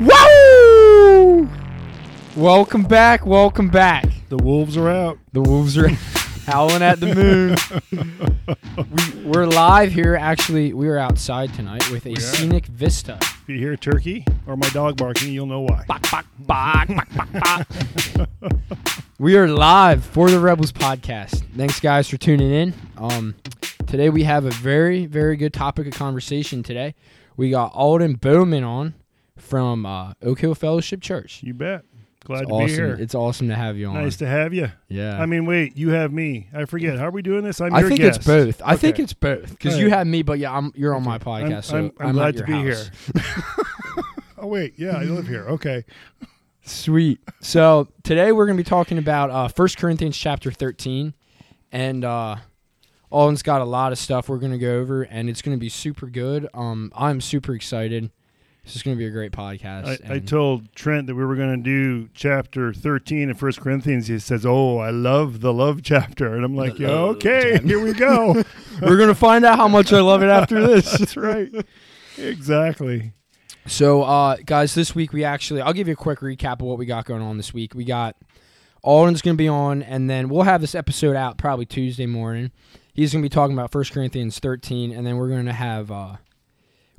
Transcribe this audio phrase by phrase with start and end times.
[0.00, 1.46] Woo!
[2.34, 3.26] Welcome back.
[3.26, 4.06] Welcome back.
[4.30, 5.18] The wolves are out.
[5.34, 5.88] The wolves are
[6.46, 7.56] howling at the moon.
[8.90, 10.16] we, we're live here.
[10.16, 13.18] Actually, we are outside tonight with a scenic vista.
[13.20, 15.84] If you hear turkey or my dog barking, you'll know why.
[15.86, 17.68] Bok, bok, bok, bok, bok,
[18.08, 18.50] bok.
[19.18, 21.44] we are live for the Rebels podcast.
[21.54, 22.72] Thanks, guys, for tuning in.
[22.96, 23.34] Um,
[23.86, 26.62] today we have a very, very good topic of conversation.
[26.62, 26.94] Today
[27.36, 28.94] we got Alden Bowman on
[29.40, 31.42] from uh, Oak Hill Fellowship Church.
[31.42, 31.84] You bet.
[32.24, 32.66] Glad It's to awesome.
[32.66, 32.96] be here.
[33.00, 33.94] It's awesome to have you on.
[33.94, 34.68] nice to have you.
[34.88, 35.18] yeah.
[35.20, 36.48] I mean, wait, you have me.
[36.54, 36.98] I forget.
[36.98, 37.62] How are we doing this?
[37.62, 38.18] I'm I your think guest.
[38.18, 38.60] it's both.
[38.62, 41.20] I think it's both because you have me, but yeah, I'm you're on my I'm-
[41.20, 42.90] podcast, so I'm, I'm I'm glad to be house.
[43.14, 43.24] here.
[44.38, 45.46] oh wait, yeah, I live here.
[45.48, 45.84] Okay.
[46.62, 47.20] Sweet.
[47.40, 51.14] So today we're going to be talking about uh, 1 Corinthians chapter 13,
[51.72, 52.36] and uh,
[53.10, 55.60] Alden's got a lot of stuff we're going to go over, and it's going to
[55.60, 56.46] be super good.
[56.52, 58.10] Um, I'm super excited.
[58.70, 60.00] This is going to be a great podcast.
[60.08, 64.06] I, I told Trent that we were going to do chapter 13 of First Corinthians.
[64.06, 67.82] He says, "Oh, I love the love chapter," and I'm like, The "Yeah, okay, here
[67.82, 68.44] we go."
[68.80, 70.96] we're going to find out how much I love it after this.
[70.96, 71.50] That's right.
[72.16, 73.12] Exactly.
[73.66, 76.78] So, uh, guys, this week we actually, I'll give you a quick recap of what
[76.78, 77.74] we got going on this week.
[77.74, 78.14] We got
[78.84, 82.52] Alden's going to be on, and then we'll have this episode out probably Tuesday morning.
[82.94, 85.90] He's going to be talking about 1 Corinthians 13, and then we're going to have,
[85.90, 86.16] uh,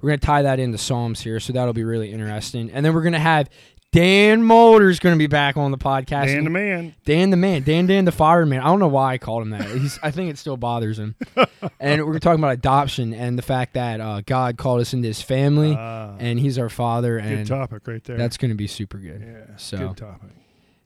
[0.01, 2.69] we're going to tie that into Psalms here, so that'll be really interesting.
[2.71, 3.49] And then we're going to have
[3.91, 6.27] Dan Mulder's going to be back on the podcast.
[6.27, 6.95] Dan the man.
[7.03, 8.61] Dan the man, Dan Dan the fireman.
[8.61, 9.65] I don't know why I called him that.
[9.69, 11.15] He's, I think it still bothers him.
[11.79, 15.21] and we're talking about adoption and the fact that uh, God called us into His
[15.21, 18.17] family, Ah, and He's our Father, good and topic right there.
[18.17, 19.21] that's going to be super good.
[19.21, 19.55] yeah.
[19.57, 20.29] so- good topic.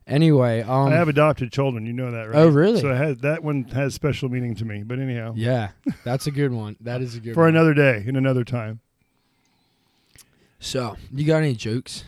[0.08, 1.84] Anyway, um, I have adopted children.
[1.84, 2.36] You know that, right?
[2.36, 2.80] Oh, really?
[2.80, 4.84] So it has, that one has special meaning to me.
[4.84, 5.70] But anyhow, yeah,
[6.04, 6.76] that's a good one.
[6.80, 7.48] That is a good for one.
[7.48, 8.78] another day in another time.
[10.58, 12.04] So, you got any jokes?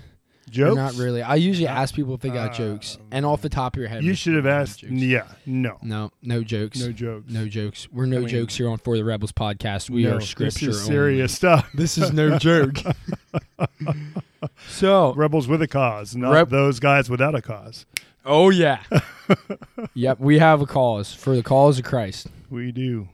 [0.50, 0.77] Jokes?
[0.77, 1.20] Not really.
[1.20, 3.88] I usually ask people if they got Uh, jokes, and off the top of your
[3.91, 4.80] head, You should have asked.
[4.80, 4.92] jokes.
[4.94, 5.24] Yeah.
[5.44, 5.77] No.
[5.82, 6.80] No, no jokes.
[6.80, 7.30] No jokes.
[7.30, 7.86] No jokes.
[7.92, 9.91] We're no I mean- jokes here on For the Rebels podcast.
[9.91, 10.66] We No, are scripture.
[10.66, 10.91] This is only.
[10.94, 11.69] serious stuff.
[11.75, 12.78] This is no joke.
[14.69, 17.87] so, Rebels with a cause, not Reb- those guys without a cause.
[18.25, 18.82] oh yeah,
[19.94, 22.28] yep, we have a cause for the cause of Christ.
[22.50, 23.08] We do.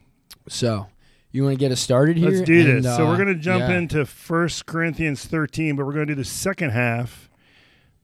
[0.47, 0.87] So,
[1.35, 2.29] you want to get us started here?
[2.29, 2.95] Let's do And, this.
[2.95, 3.77] so uh, we're going to jump yeah.
[3.77, 7.29] into First Corinthians 13, but we're going to do the second half.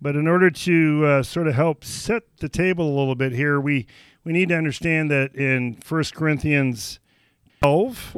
[0.01, 3.59] But in order to uh, sort of help set the table a little bit here,
[3.59, 3.85] we
[4.23, 6.99] we need to understand that in First Corinthians
[7.61, 8.17] 12,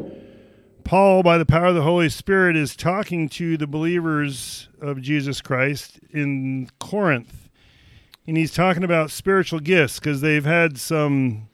[0.83, 5.41] Paul, by the power of the Holy Spirit, is talking to the believers of Jesus
[5.41, 7.49] Christ in Corinth,
[8.25, 11.49] and he's talking about spiritual gifts because they've had some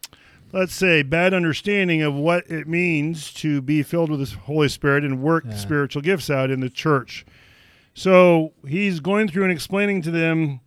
[0.51, 5.03] let's say, bad understanding of what it means to be filled with the Holy Spirit
[5.03, 5.55] and work Yeah.
[5.55, 7.25] spiritual gifts out in the church.
[7.93, 10.61] So he's going through and explaining to them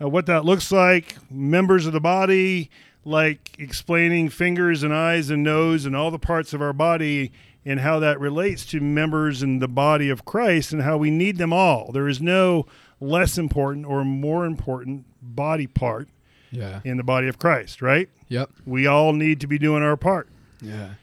[0.00, 2.70] uh, what that looks like, members of the body,
[3.04, 7.32] like explaining fingers and eyes and nose and all the parts of our body
[7.64, 11.38] and how that relates to members in the body of Christ and how we need
[11.38, 11.90] them all.
[11.92, 12.66] There is no
[13.00, 16.08] less important or more important body part
[16.56, 16.80] Yeah.
[16.84, 18.08] in the body of Christ, right?
[18.28, 18.50] Yep.
[18.64, 20.28] We all need to be doing our part.
[20.60, 20.94] Yeah.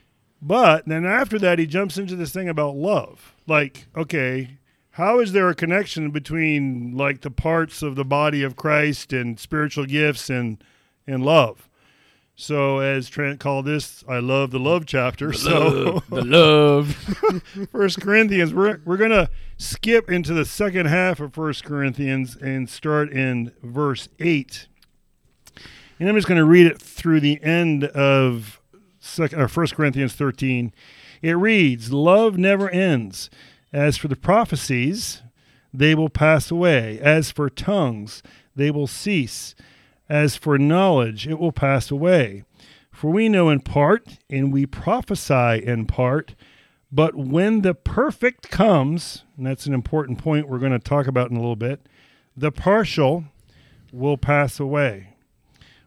[0.42, 3.34] But then after that, he jumps into this thing about love.
[3.48, 4.58] Like, okay,
[4.92, 9.40] how is there a connection between like the parts of the body of Christ and
[9.40, 10.62] spiritual gifts and
[11.08, 11.70] and love?
[12.36, 15.34] So as Trent called this, I love the love chapter.
[15.34, 16.96] so the love.
[17.72, 23.12] First Corinthians, we're we're gonna skip into the second half of First Corinthians and start
[23.12, 24.68] in verse eight.
[26.00, 28.60] And I'm just going to read it through the end of
[29.00, 30.74] second, or uh, 1 Corinthians 13.
[31.22, 33.30] It reads, Love never ends.
[33.72, 35.22] As for the prophecies,
[35.74, 37.00] they will pass away.
[37.00, 38.22] As for tongues,
[38.56, 39.56] they will cease.
[40.10, 42.44] As for knowledge, it will pass away.
[42.92, 46.36] For we know in part, and we prophesy in part.
[46.92, 51.32] But when the perfect comes, and that's an important point we're going to talk about
[51.32, 51.88] in a little bit,
[52.38, 53.26] the partial
[53.92, 55.13] will pass away.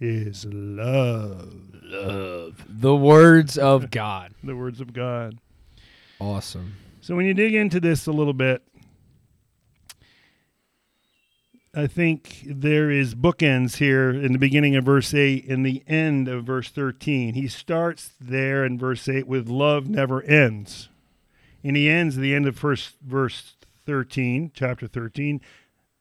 [0.00, 1.54] is love.
[1.82, 2.64] love.
[2.68, 4.32] The words of God.
[4.42, 5.38] The words of God.
[6.18, 6.76] Awesome.
[7.00, 8.62] So when you dig into this a little bit,
[11.74, 16.26] I think there is bookends here in the beginning of verse 8 and the end
[16.26, 17.34] of verse 13.
[17.34, 20.88] He starts there in verse 8 with love never ends.
[21.62, 25.42] And he ends at the end of first verse 13, chapter 13.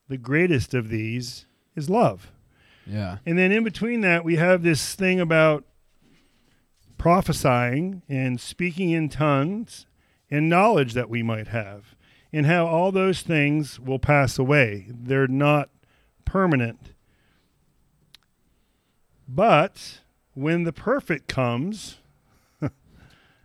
[0.07, 1.45] The greatest of these
[1.75, 2.31] is love.
[2.85, 3.17] Yeah.
[3.25, 5.63] And then in between that, we have this thing about
[6.97, 9.85] prophesying and speaking in tongues
[10.31, 11.95] and knowledge that we might have,
[12.33, 14.87] and how all those things will pass away.
[14.89, 15.69] They're not
[16.25, 16.93] permanent.
[19.27, 20.01] But
[20.33, 21.97] when the perfect comes,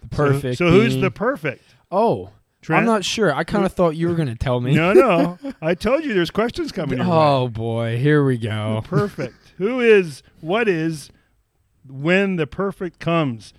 [0.02, 0.58] The perfect.
[0.58, 1.74] So, so who's the perfect?
[1.90, 2.30] Oh,
[2.62, 2.80] Trent?
[2.80, 3.32] I'm not sure.
[3.34, 4.74] I kind of thought you were going to tell me.
[4.74, 5.38] No, no.
[5.62, 6.98] I told you there's questions coming.
[6.98, 7.12] your way.
[7.12, 8.82] Oh boy, here we go.
[8.84, 9.34] perfect.
[9.56, 11.10] Who is, what is,
[11.88, 13.52] when the perfect comes?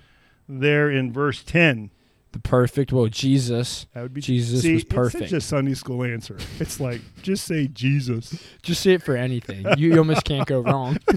[0.48, 1.92] There in verse 10.
[2.34, 2.92] The perfect.
[2.94, 3.88] Well, Jesus.
[3.94, 5.24] That would be Jesus See, was It's perfect.
[5.26, 6.38] such a Sunday school answer.
[6.60, 8.42] It's like, just say Jesus.
[8.62, 9.66] Just say it for anything.
[9.78, 10.98] You, you almost can't go wrong.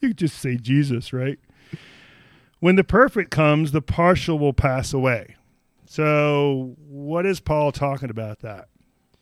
[0.00, 1.38] You just say Jesus, right?
[2.58, 5.36] When the perfect comes, the partial will pass away.
[5.90, 8.68] So, what is Paul talking about that?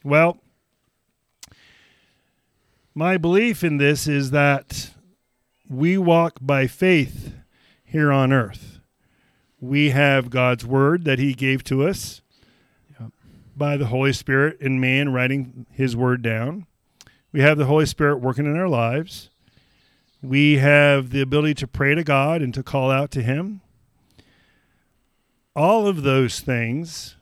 [0.05, 0.37] Well,
[2.95, 4.91] my belief in this is that
[5.67, 7.33] we walk by faith
[7.83, 8.81] here on earth.
[9.59, 12.21] We have God's word that he gave to us
[13.01, 13.13] Yep.
[13.57, 16.67] by the Holy Spirit and man writing his word down.
[17.33, 19.31] We have the Holy Spirit working in our lives.
[20.21, 23.63] We have the ability to pray to God and to call out to him.
[25.59, 27.17] All of those things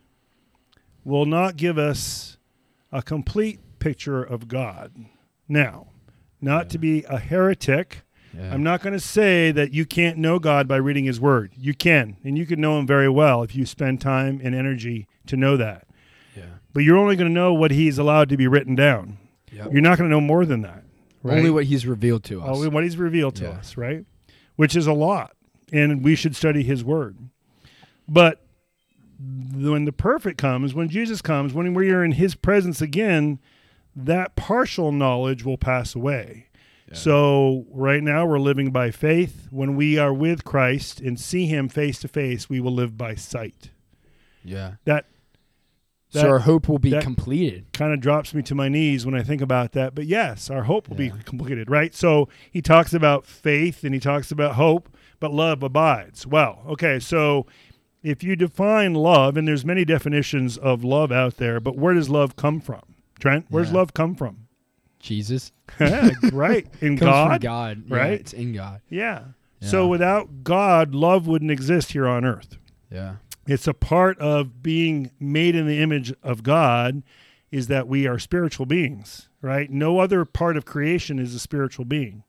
[1.04, 2.36] will not give us
[2.92, 4.92] a complete picture of God.
[5.48, 5.86] Now,
[6.40, 8.02] not to be a heretic,
[8.36, 8.52] Yeah.
[8.52, 11.52] I'm not going to say that you can't know God by reading His Word.
[11.56, 15.06] You can, and you can know Him very well if you spend time and energy
[15.28, 15.86] to know that.
[16.36, 16.42] yeah.
[16.74, 19.16] But you're only going to know what He's allowed to be written down.
[19.52, 19.72] Yep.
[19.72, 20.84] You're not going to know more than that.
[21.22, 21.38] Right?
[21.38, 22.48] Only what He's revealed to us.
[22.54, 23.50] Only what He's revealed to Yeah.
[23.52, 24.04] us, right?
[24.56, 25.34] Which is a lot,
[25.72, 27.16] and we should study His Word.
[28.08, 28.42] But
[29.18, 33.38] when the perfect comes, when Jesus comes, when we are in His presence again,
[33.94, 36.48] that partial knowledge will pass away.
[36.92, 39.48] So right now we're living by faith.
[39.50, 43.16] When we are with Christ and see Him face to face, we will live by
[43.16, 43.70] sight.
[44.44, 44.74] yeah.
[44.84, 45.06] That
[46.10, 47.66] So our hope will be that- completed.
[47.72, 49.96] kind of drops me to my knees when I think about that.
[49.96, 51.10] But yes, our hope will Yeah.
[51.14, 51.92] be completed, right?
[51.92, 54.88] So he talks about faith and he talks about hope,
[55.18, 56.24] but love abides.
[56.24, 57.46] Well, okay, so
[58.06, 62.08] if you define love, and there's many definitions of love out there, but where does
[62.08, 62.82] love come from?
[63.18, 63.74] Trent, where's Yeah.
[63.78, 64.46] love come from?
[65.00, 65.52] Jesus.
[66.32, 66.66] right.
[66.80, 67.40] In God?
[67.40, 67.82] God.
[67.88, 68.12] Yeah, right?
[68.20, 68.80] it's in God.
[68.88, 69.24] Yeah.
[69.60, 72.56] So without God, love wouldn't exist here on earth.
[72.90, 73.16] Yeah.
[73.48, 77.02] It's a part of being made in the image of God
[77.50, 79.68] is that we are spiritual beings, right?
[79.70, 82.22] No other part of creation is a spiritual being.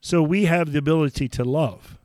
[0.00, 1.98] So we have the ability to love.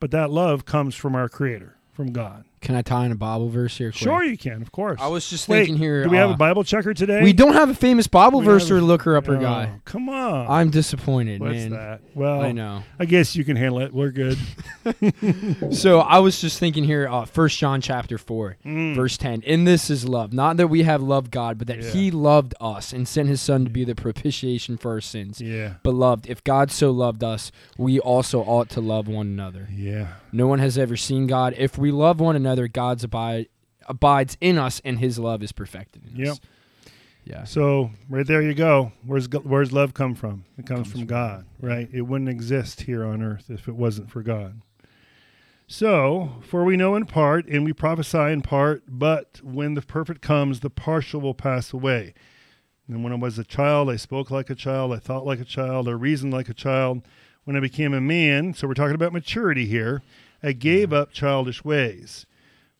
[0.00, 2.44] But that love comes from our creator, from God.
[2.62, 3.90] Can I tie in a Bible verse here?
[3.90, 3.98] quick?
[4.02, 5.00] Sure you can, of course.
[5.02, 6.04] I was just Wait, thinking here.
[6.04, 7.20] do we have uh, a Bible checker today?
[7.20, 9.80] We don't have a famous Bible We verse have or looker upper Oh, guy.
[9.84, 10.46] Come on.
[10.48, 11.70] I'm disappointed, What's man.
[11.70, 12.00] that?
[12.14, 12.84] Well, I know.
[13.00, 13.92] I guess you can handle it.
[13.92, 14.38] We're good.
[15.72, 18.94] So I was just thinking here, uh, First John chapter four, Mm.
[18.94, 19.42] verse ten.
[19.42, 21.90] In this is love, not that we have loved God, but that Yeah.
[21.90, 25.40] He loved us and sent His Son to be the propitiation for our sins.
[25.40, 25.74] Yeah.
[25.82, 29.68] Beloved, if God so loved us, we also ought to love one another.
[29.72, 30.08] Yeah.
[30.32, 31.54] No one has ever seen God.
[31.58, 33.48] If we love one another, God's abide
[33.88, 36.28] abides in us, and His love is perfected in Yep.
[36.28, 36.40] us.
[37.24, 37.44] Yeah.
[37.44, 38.92] So right there you go.
[39.06, 40.44] Where's where's love come from?
[40.58, 41.88] It comes, Comes from from God, right?
[41.92, 44.62] It wouldn't exist here on earth if it wasn't for God.
[45.68, 50.20] So, for we know in part and we prophesy in part, but when the perfect
[50.20, 52.12] comes, the partial will pass away.
[52.88, 55.44] And when I was a child, I spoke like a child, I thought like a
[55.46, 57.02] child, I reasoned like a child.
[57.44, 60.02] When I became a man, so we're talking about maturity here,
[60.42, 62.24] I gave up childish ways.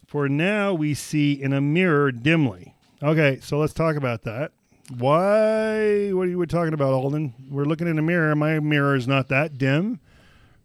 [0.07, 2.75] For now we see in a mirror dimly.
[3.03, 4.53] Okay, so let's talk about that.
[4.99, 6.13] Why?
[6.13, 7.35] What are you talking about, Alden?
[7.51, 8.35] We're looking in a mirror.
[8.37, 10.01] My mirror is not that dim.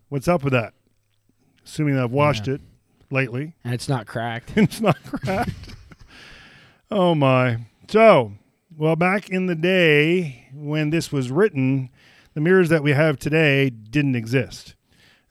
[0.10, 0.74] What's up with that?
[1.66, 2.56] Assuming that I've washed Yeah.
[2.56, 2.62] it
[3.10, 4.52] lately And it's not cracked.
[4.56, 5.76] it's not cracked.
[6.92, 7.66] oh my.
[7.88, 8.34] So,
[8.78, 11.90] well, back in the day when this was written,
[12.38, 14.76] the mirrors that we have today didn't exist.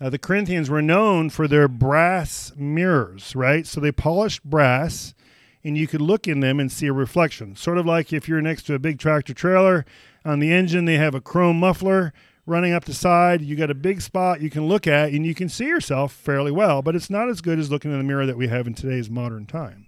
[0.00, 3.64] Uh, the Corinthians were known for their brass mirrors, right?
[3.64, 5.14] So they polished brass,
[5.62, 7.54] and you could look in them and see a reflection.
[7.54, 9.86] Sort of like if you're next to a big tractor trailer,
[10.24, 12.12] on the engine they have a chrome muffler
[12.44, 13.40] running up the side.
[13.40, 16.50] You got a big spot you can look at, and you can see yourself fairly
[16.50, 18.74] well, but it's not as good as looking in the mirror that we have in
[18.74, 19.86] today's modern time.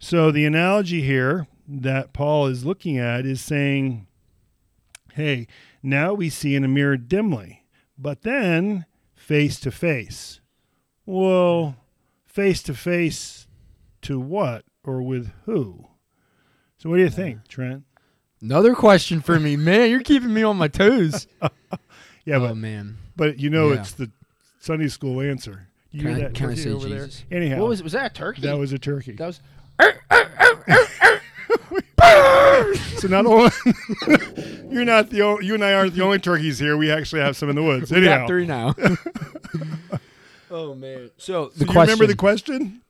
[0.00, 4.08] So the analogy here that Paul is looking at is saying,
[5.16, 5.46] hey,
[5.82, 7.64] now we see in a mirror dimly,
[7.98, 10.40] but then face to face.
[11.04, 11.76] Well,
[12.24, 13.46] face to face
[14.02, 15.86] to what or with who?
[16.78, 17.84] So, what do you think, uh, Trent?
[18.40, 19.90] Another question for me, man.
[19.90, 21.26] You're keeping me on my toes.
[22.24, 22.96] Yeah, oh but man.
[23.14, 23.78] but you know Yeah.
[23.80, 24.10] it's the
[24.58, 25.68] Sunday school answer.
[25.92, 27.24] You Can hear I- that can I turkey say over Jesus?
[27.30, 27.38] there?
[27.38, 28.40] Anyhow, What was was that a turkey?
[28.42, 29.12] that was a turkey.
[29.12, 29.40] that was
[29.78, 30.24] uh, uh,
[33.06, 33.50] So not only
[34.74, 36.76] you're not the o- you and I aren't the only turkeys here.
[36.76, 37.90] We actually have some in the woods.
[37.90, 38.74] we Anyhow, got three now.
[40.50, 41.10] oh man.
[41.16, 41.80] So So the you question.
[41.82, 42.82] remember the question?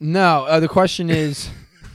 [0.00, 1.48] no, uh, the question is,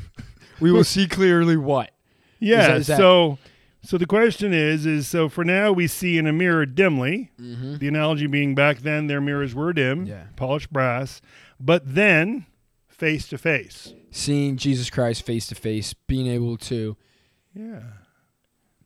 [0.59, 1.91] we will see clearly what.
[2.39, 2.67] Yeah.
[2.67, 3.37] that- is that- so
[3.83, 7.31] so the question is is so for now we see in a mirror dimly.
[7.39, 7.77] Mm-hmm.
[7.77, 10.23] The analogy being back then their mirrors were dim, Yeah.
[10.35, 11.21] polished brass,
[11.59, 12.45] but then
[12.97, 13.93] face to face.
[14.11, 16.97] Seeing Jesus Christ face to face, being able to
[17.53, 17.81] Yeah.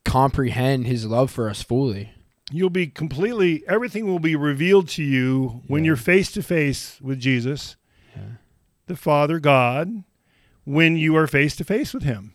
[0.04, 2.10] comprehend His love for us fully.
[2.50, 7.18] You'll be completely everything will be revealed to you when you're face to face with
[7.18, 7.76] Jesus,
[8.14, 8.22] Yeah.
[8.86, 10.04] the Father God,
[10.64, 12.32] when you are face to face with him.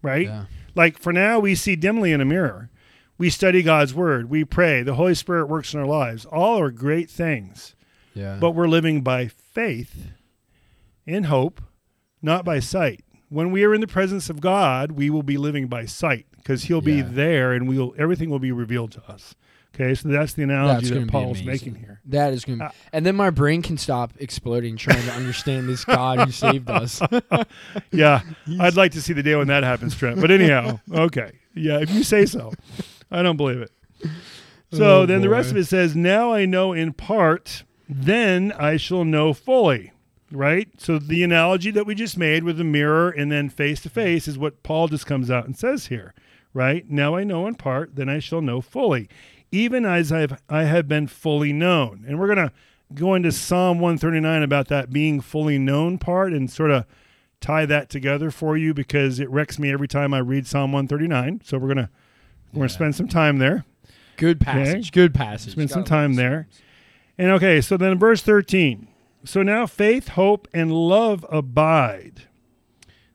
[0.00, 0.26] Right?
[0.26, 0.44] Yeah.
[0.74, 2.70] Like for now, we see dimly in a mirror.
[3.18, 4.30] We study God's word.
[4.30, 4.82] We pray.
[4.84, 6.24] The Holy Spirit works in our lives.
[6.24, 7.74] All are great things,
[8.14, 8.38] Yeah.
[8.40, 10.12] but we're living by faith
[11.08, 11.60] in hope,
[12.22, 13.04] not by sight.
[13.30, 16.64] When we are in the presence of God, we will be living by sight because
[16.64, 17.08] He'll be Yeah.
[17.10, 19.34] there and we'll everything will be revealed to us.
[19.74, 22.00] Okay, so that's the analogy That's that Paul's making here.
[22.06, 25.68] That is going to Uh, And then my brain can stop exploding trying to understand
[25.68, 27.00] this God who saved us.
[27.92, 28.22] Yeah,
[28.60, 30.20] I'd like to see the day when that happens, Trent.
[30.20, 31.32] But anyhow, okay.
[31.54, 32.52] Yeah, if you say so.
[33.10, 33.70] I don't believe it.
[34.72, 38.76] So Oh, then the rest of it says, Now I know in part, then I
[38.78, 39.92] shall know fully.
[40.30, 40.68] Right?
[40.78, 44.28] So the analogy that we just made with the mirror and then face to face
[44.28, 46.14] is what Paul just comes out and says here.
[46.52, 46.88] Right?
[46.88, 49.08] Now I know in part, then I shall know fully,
[49.50, 52.04] even as I've I have been fully known.
[52.06, 52.52] And we're gonna
[52.94, 56.84] go into Psalm 139 about that being fully known part and sort of
[57.40, 61.42] tie that together for you because it wrecks me every time I read Psalm 139.
[61.44, 61.90] So we're gonna
[62.52, 63.64] we're gonna spend some time there.
[64.16, 64.90] Good passage.
[64.92, 65.52] Good passage.
[65.52, 66.48] Spend some time there.
[67.16, 68.88] And okay, so then verse 13.
[69.24, 72.22] So now faith, hope, and love abide.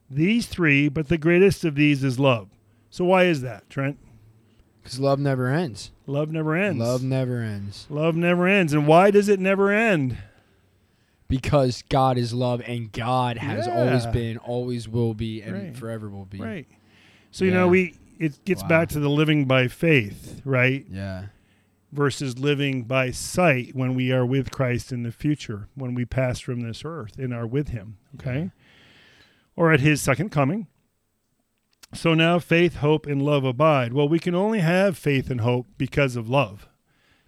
[0.10, 2.50] These three, but the greatest of these is love.
[2.89, 3.98] So why is that, Trent?
[4.81, 5.91] Because love never ends.
[6.05, 6.79] Love never ends.
[6.79, 7.88] Love never ends.
[7.89, 8.74] Love never ends.
[8.74, 10.17] And why does it never end?
[11.29, 15.75] Because God is love and God has always been, always will be, and Right.
[15.77, 16.39] forever will be.
[16.39, 16.67] Right.
[17.31, 18.67] So you know, we it gets Wow.
[18.69, 20.86] back to the living by faith, right?
[20.91, 21.25] Yeah.
[21.93, 26.39] Versus living by sight when we are with Christ in the future, when we pass
[26.39, 28.39] from this earth and are with Him, okay?
[28.39, 28.50] Yeah.
[29.55, 30.67] Or at His second coming.
[31.93, 33.93] So now faith, hope, and love abide.
[33.93, 36.67] Well, we can only have faith and hope because of love,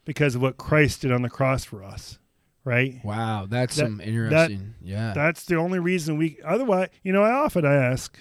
[0.05, 2.17] because of what Christ did on the cross for us,
[2.63, 2.95] right?
[3.03, 3.45] Wow.
[3.47, 4.73] That's That- some interesting.
[4.81, 5.13] yeah.
[5.13, 8.17] That's the only reason we, otherwise, you know, I often ask,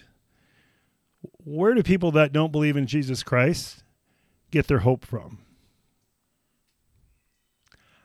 [1.43, 3.83] where do people that don't believe in Jesus Christ
[4.51, 5.39] get their hope from?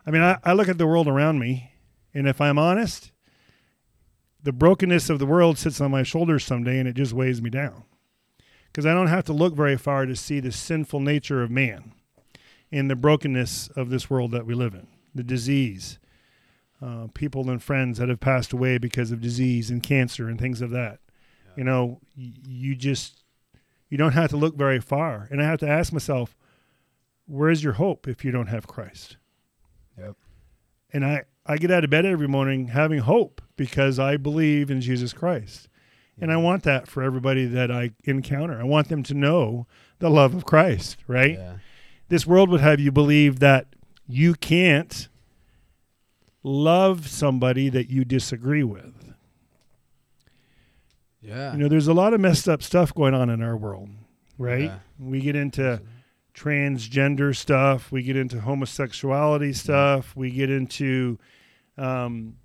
[0.10, 1.72] I mean, I, I look at the world around me,
[2.16, 3.12] and if I'm honest,
[4.42, 7.52] the brokenness of the world sits on my shoulders someday and it just weighs me
[7.52, 7.84] down.
[8.66, 11.92] Because I don't have to look very far to see the sinful nature of man
[12.72, 16.00] and the brokenness of this world that we live in, the disease,
[16.82, 20.60] uh, people and friends that have passed away because of disease and cancer and things
[20.60, 21.02] of that.
[21.56, 23.24] You know, y- you just
[23.90, 26.36] you don't have to look very far, and I have to ask myself,
[27.28, 29.18] where is your hope if you don't have Christ?
[30.00, 30.16] Yep.
[30.94, 34.82] And I I get out of bed every morning having hope because I believe in
[34.82, 35.68] Jesus Christ.
[36.22, 38.60] And I want that for everybody that I encounter.
[38.60, 39.68] I want them to know
[40.00, 41.38] the love of Christ, right?
[41.38, 41.54] Yeah.
[42.10, 43.68] this world would have you believe that
[44.08, 45.08] you can't
[46.44, 49.14] love somebody that you disagree with.
[51.22, 51.54] Yeah.
[51.54, 53.90] You know, there's a lot of messed up stuff going on in our world,
[54.38, 54.64] right?
[54.64, 54.80] Yeah.
[55.00, 55.82] We get into
[56.34, 61.18] transgender stuff, we get into homosexuality stuff, we get into
[61.78, 62.36] um,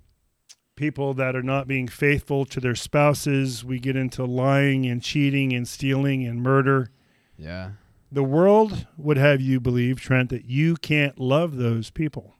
[0.75, 5.53] people that are not being faithful to their spouses, we get into lying and cheating
[5.53, 6.89] and stealing and murder.
[7.37, 7.71] yeah.
[8.11, 12.35] The world would have you believe, Trent, that you can't love those people.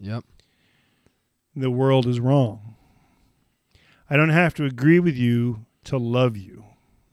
[0.00, 0.24] Yep.
[1.54, 2.76] The world is wrong.
[4.08, 6.64] I don't have to agree with you to love you,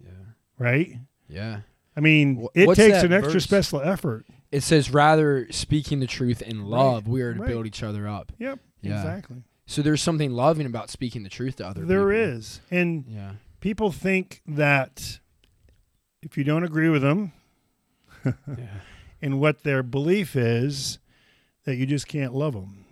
[0.01, 0.11] Yeah.
[0.57, 0.99] right?
[1.27, 1.61] Yeah.
[1.97, 3.43] I mean, it what's takes that an extra verse?
[3.45, 4.25] special effort.
[4.51, 7.47] It says rather speaking the truth in love, we are to right.
[7.47, 8.31] build each other up.
[8.37, 8.95] Yep, Yeah.
[8.97, 9.43] exactly.
[9.65, 12.37] So there's something loving about speaking the truth to other There people.
[12.37, 12.61] is.
[12.69, 13.31] And Yeah.
[13.59, 15.19] people think that
[16.21, 17.31] if you don't agree with them,
[18.25, 18.33] Yeah.
[19.21, 20.99] and what their belief is
[21.65, 22.85] that you just can't love them.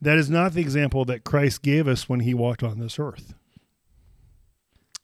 [0.00, 3.34] That is not the example that Christ gave us when he walked on this earth.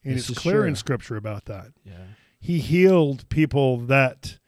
[0.04, 1.68] And This it's is clear in scripture about that.
[1.84, 1.92] Yeah.
[2.40, 4.38] He healed people that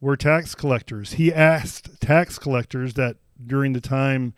[0.00, 1.12] were tax collectors.
[1.12, 4.34] He asked tax collectors that during the time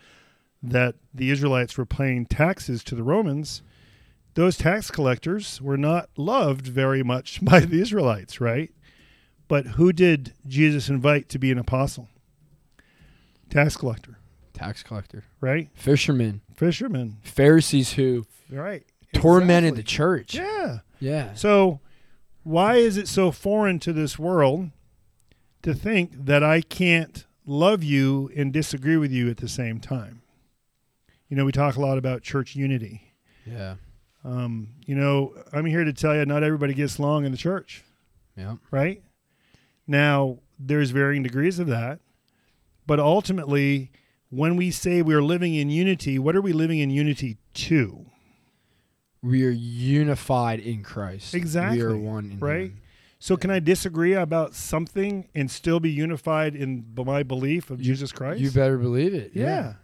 [0.63, 3.63] that the Israelites were paying taxes to the Romans,
[4.35, 8.73] those tax collectors were not loved very much by the Israelites, right?
[9.49, 12.09] But who did Jesus invite to be an apostle?
[13.51, 14.19] Tax collector,
[14.55, 15.69] Tax collector, right?
[15.75, 16.41] Fishermen.
[16.55, 17.19] Fishermen.
[17.23, 18.85] Pharisees who right?
[19.13, 20.35] tormented the church.
[20.35, 20.79] Yeah.
[20.99, 21.35] Yeah.
[21.35, 21.81] So,
[22.45, 24.71] why is it so foreign to this world
[25.63, 30.23] to think that I can't love you and disagree with you at the same time?
[31.29, 33.15] You know, we talk a lot about church unity.
[33.47, 33.77] Yeah.
[34.25, 37.83] Um, you know, I'm here to tell you not everybody gets along in the church,
[38.37, 38.57] Yeah.
[38.71, 39.03] right?
[39.87, 42.01] Now, there's varying degrees of that,
[42.87, 43.91] but ultimately,
[44.31, 48.07] when we say we're living in unity, what are we living in unity to?
[49.25, 51.35] We are unified in Christ.
[51.35, 52.71] Exactly, We are one in right?
[52.71, 52.81] Him.
[53.19, 58.13] So can I disagree about something and still be unified in my belief of Jesus
[58.13, 58.41] Christ?
[58.41, 59.31] You better believe it.
[59.35, 59.75] yeah.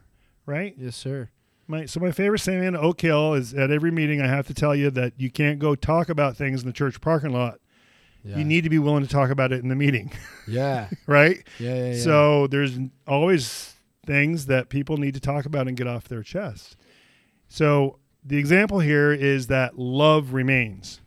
[0.45, 0.75] Right?
[0.77, 1.31] Yes, sir.
[1.67, 4.55] My so my favorite saying in Oak Hill is at every meeting I have to
[4.55, 7.61] tell you that you can't go talk about things in the church parking lot.
[8.25, 8.39] Yeah.
[8.39, 10.13] You need to be willing to talk about it in the meeting,
[10.49, 10.89] Yeah.
[11.07, 11.39] right?
[11.59, 11.75] Yeah.
[11.75, 11.93] Yeah.
[11.93, 12.03] yeah.
[12.03, 16.77] So there's always things that people need to talk about and get off their chest.
[17.49, 21.01] So the example here is that love remains.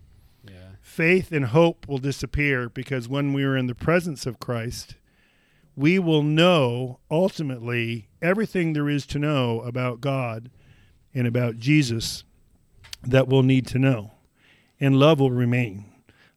[0.48, 0.76] Yeah.
[0.82, 4.96] faith and hope will disappear because when we are in the presence of Christ,
[5.76, 10.52] we will know ultimately everything there is to know about God
[11.14, 12.24] and about Jesus
[13.04, 14.12] that we'll need to know.
[14.80, 15.86] And love will remain.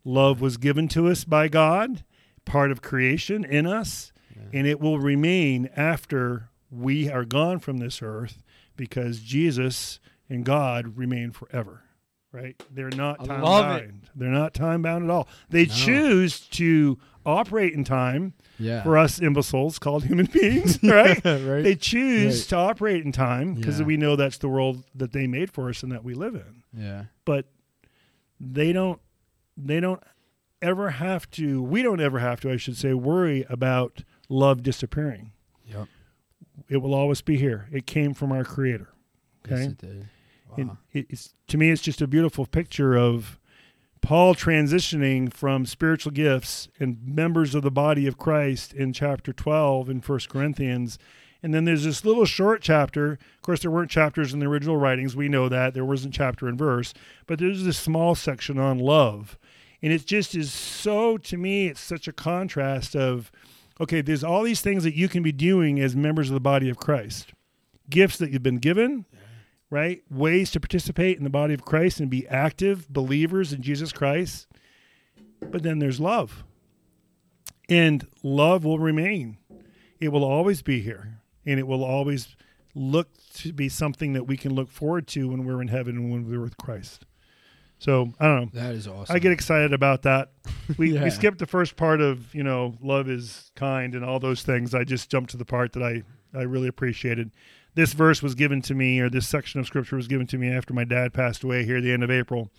[0.04, 2.04] Love was given to us by God,
[2.44, 4.12] part of creation in us,
[4.52, 8.38] and it will remain after we are gone from this earth
[8.76, 11.82] because Jesus and God remain forever.
[12.32, 12.60] Right?
[12.70, 13.42] They're not time it.
[13.42, 14.10] bound.
[14.14, 15.26] They're not time bound at all.
[15.48, 15.72] They No.
[15.74, 18.82] choose to operate in time Yeah.
[18.82, 21.16] for us imbeciles called human beings, right?
[21.24, 21.62] right.
[21.62, 22.48] They choose Right.
[22.50, 23.86] to operate in time because Yeah.
[23.86, 26.62] we know that's the world that they made for us and that we live in.
[26.78, 27.04] yeah.
[27.24, 27.46] But
[28.38, 29.00] they don't
[29.56, 30.02] they don't
[30.60, 35.32] ever have to we don't ever have to, I should say, worry about love disappearing.
[35.66, 35.88] Yep.
[36.68, 37.66] It will always be here.
[37.72, 38.88] It came from our creator.
[39.46, 39.62] Okay.
[39.62, 39.90] Yes, it did.
[39.90, 40.06] And
[40.64, 40.78] Wow.
[40.92, 43.38] it- it's to me, it's just a beautiful picture of
[44.02, 49.90] Paul transitioning from spiritual gifts and members of the body of Christ in chapter 12
[49.90, 50.98] in First Corinthians.
[51.42, 53.12] And then there's this little short chapter.
[53.12, 55.14] Of course, there weren't chapters in the original writings.
[55.16, 55.74] We know that.
[55.74, 56.94] There wasn't chapter and verse.
[57.26, 59.38] But there's this small section on love.
[59.82, 63.30] And it just is so, to me, it's such a contrast of,
[63.80, 66.68] okay, there's all these things that you can be doing as members of the body
[66.68, 67.32] of Christ
[67.88, 69.04] gifts that you've been given,
[69.70, 70.02] right?
[70.10, 74.46] Ways to participate in the body of Christ and be active believers in Jesus Christ.
[75.40, 76.44] But then there's love.
[77.68, 79.38] And love will remain.
[80.00, 81.20] It will always be here.
[81.44, 82.36] And it will always
[82.74, 86.10] look to be something that we can look forward to when we're in heaven and
[86.12, 87.06] when we're with Christ.
[87.78, 88.60] So I don't know.
[88.60, 89.14] That is awesome.
[89.14, 90.30] I get excited about that.
[90.78, 91.04] We, Yeah.
[91.04, 94.74] we skipped the first part of, you know, love is kind and all those things.
[94.74, 96.02] I just jumped to the part that I,
[96.36, 97.30] I really appreciated.
[97.76, 100.48] This verse was given to me, or this section of scripture was given to me
[100.50, 102.50] after my dad passed away here at the end of April.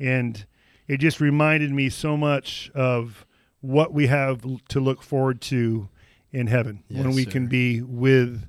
[0.00, 0.44] And
[0.88, 3.24] it just reminded me so much of
[3.60, 5.88] what we have to look forward to
[6.32, 7.30] in heaven when we sir.
[7.30, 8.46] can be with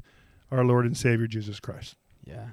[0.49, 1.95] our Lord and Savior Jesus Christ.
[2.25, 2.47] yeah.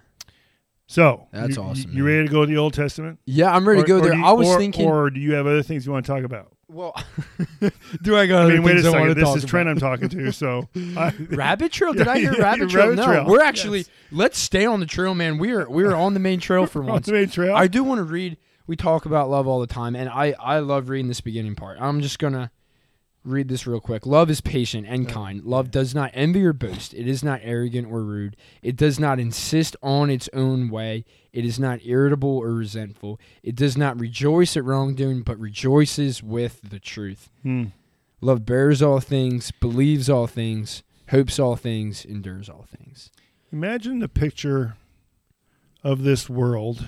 [0.86, 2.12] So That's you, awesome, You man.
[2.14, 3.20] ready to go to the Old Testament?
[3.24, 4.12] Yeah, I'm ready Or- to go there.
[4.12, 4.88] you- I was or- thinking.
[4.88, 6.52] or do you have other things you want to talk about?
[6.70, 6.94] Well,
[8.02, 9.24] do I got I mean, wait a things I wanna second.
[9.34, 9.68] This is Trent?
[9.68, 10.32] I'm talking to.
[10.32, 11.92] So, I, Rabbit Trail?
[11.92, 12.84] Did I hear Yeah, Rabbit Trail?
[12.90, 13.26] Rabbit no, Trail.
[13.26, 13.78] we're actually.
[13.78, 13.90] Yes.
[14.12, 15.38] Let's stay on the trail, man.
[15.38, 17.06] We are we are on the main trail for on once.
[17.06, 17.54] the main trail.
[17.54, 18.36] I do want to read.
[18.66, 21.78] We talk about love all the time, and I I love reading this beginning part.
[21.80, 22.50] I'm just gonna
[23.24, 24.06] read this real quick.
[24.06, 25.44] Love is patient and kind.
[25.44, 26.94] Love does not envy or boast.
[26.94, 28.36] It is not arrogant or rude.
[28.62, 31.04] It does not insist on its own way.
[31.32, 33.20] It is not irritable or resentful.
[33.42, 37.28] It does not rejoice at wrongdoing, but rejoices with the truth.
[37.42, 37.66] Hmm.
[38.22, 43.10] Love bears all things, believes all things, hopes all things, endures all things.
[43.52, 44.76] Imagine the picture
[45.82, 46.86] of this world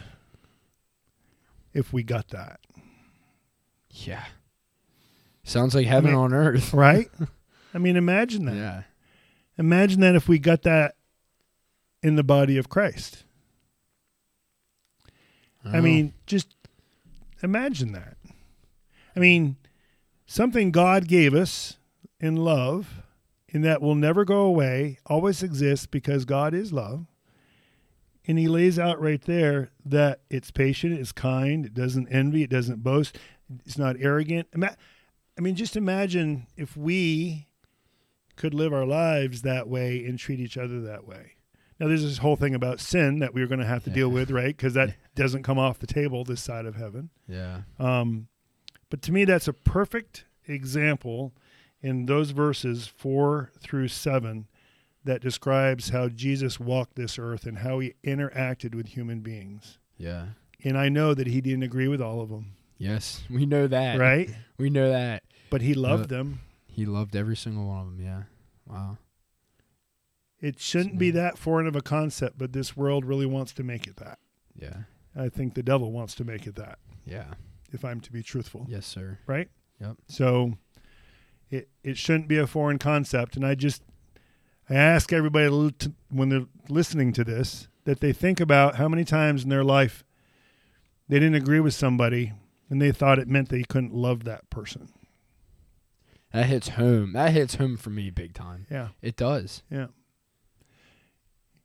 [1.74, 2.60] if we got that,
[3.90, 4.24] Yeah.
[5.52, 6.72] Sounds like heaven mean- on earth.
[6.74, 7.10] right?
[7.74, 8.56] I mean, imagine that.
[8.56, 8.82] Yeah.
[9.58, 10.94] Imagine that if we got that
[12.02, 13.24] in the body of Christ.
[15.64, 15.82] I Oh.
[15.82, 16.56] mean, just
[17.42, 18.16] imagine that.
[19.14, 19.56] I mean,
[20.26, 21.76] something God gave us
[22.18, 23.02] in love,
[23.52, 27.06] and that will never go away, always exists because God is love.
[28.26, 32.50] And he lays out right there that it's patient, it's kind, it doesn't envy, it
[32.50, 33.18] doesn't boast,
[33.66, 34.48] it's not arrogant.
[34.54, 34.76] Ima-
[35.38, 37.48] I mean, just imagine if we
[38.36, 41.32] could live our lives that way and treat each other that way.
[41.78, 44.30] Now, there's this whole thing about sin that we're going to have to deal with,
[44.30, 44.56] right?
[44.56, 47.10] Because that doesn't come off the table this side of heaven.
[47.26, 47.62] Yeah.
[47.78, 48.28] Um,
[48.88, 51.32] but to me, that's a perfect example
[51.80, 54.46] in those verses four through seven
[55.04, 59.78] that describes how Jesus walked this earth and how he interacted with human beings.
[59.96, 60.26] Yeah.
[60.62, 63.98] And I know that he didn't agree with all of them, Yes, we know that.
[63.98, 64.30] right?
[64.58, 65.22] We know that.
[65.50, 66.40] But he loved Uh, them.
[66.66, 68.00] He loved every single one of them.
[68.04, 68.22] Yeah.
[68.66, 68.98] Wow.
[70.40, 73.86] It shouldn't be that foreign of a concept, but this world really wants to make
[73.86, 74.18] it that.
[74.54, 74.84] Yeah.
[75.16, 77.34] I think the devil wants to make it that, Yeah.
[77.72, 78.66] if I'm to be truthful.
[78.68, 79.18] Yes, sir.
[79.26, 79.48] right?
[79.80, 79.96] Yep.
[80.08, 80.58] So
[81.50, 83.82] it it shouldn't be a foreign concept, and I just
[84.70, 89.04] I ask everybody to- when they're listening to this that they think about how many
[89.04, 90.04] times in their life
[91.08, 92.32] they didn't agree with somebody
[92.70, 94.88] and they thought it meant they couldn't love that person.
[96.32, 97.12] That hits home.
[97.12, 98.66] That hits home for me big time.
[98.70, 99.62] Yeah, It does.
[99.70, 99.88] yeah,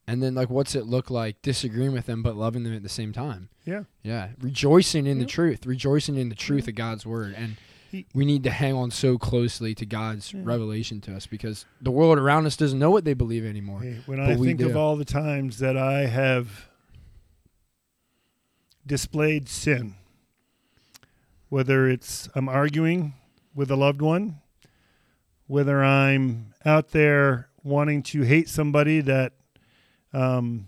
[0.07, 2.89] And then like what's it look like disagreeing with them but loving them at the
[2.89, 3.49] same time?
[3.65, 3.83] yeah.
[4.03, 4.29] Yeah.
[4.39, 7.33] Rejoicing in the truth, rejoicing in the truth of God's word.
[7.37, 7.55] And
[7.89, 10.41] He- we need to hang on so closely to God's Yeah.
[10.43, 13.79] revelation to us because the world around us doesn't know what they believe anymore.
[13.81, 16.69] Hey, when I think of all the times that I have
[18.85, 19.95] displayed sin,
[21.49, 23.13] whether it's I'm arguing
[23.55, 24.41] with a loved one,
[25.47, 29.33] whether I'm out there wanting to hate somebody that
[30.13, 30.67] um,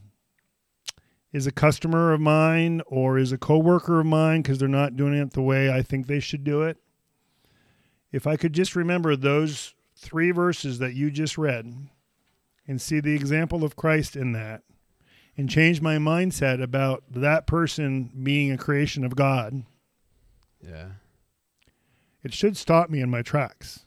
[1.32, 5.14] is a customer of mine or is a coworker of mine because they're not doing
[5.14, 6.78] it the way I think they should do it.
[8.12, 11.72] If I could just remember those three verses that you just read
[12.68, 14.64] and see the example of Christ in that
[15.38, 19.64] and change my mindset about that person being a creation of God,
[20.62, 20.88] Yeah.
[22.24, 23.86] it should stop me in my tracks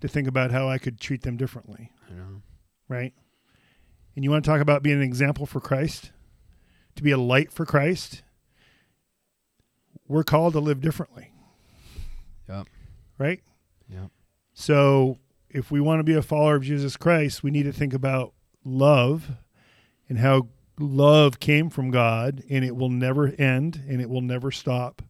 [0.00, 2.42] to think about how I could treat them differently, I know.
[2.88, 3.12] right?
[4.14, 6.10] And you want to talk about being an example for Christ,
[6.96, 8.22] to be a light for Christ?
[10.08, 11.32] We're called to live differently.
[12.48, 12.66] Yep.
[13.18, 13.40] Right?
[13.88, 14.10] Yep.
[14.54, 17.94] So if we want to be a follower of Jesus Christ, we need to think
[17.94, 18.32] about
[18.64, 19.30] love
[20.08, 24.50] and how love came from God and it will never end and it will never
[24.50, 25.02] stop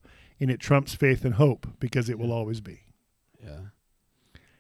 [0.42, 2.81] and it trumps faith and hope because it will always be.
[3.42, 3.59] Yeah.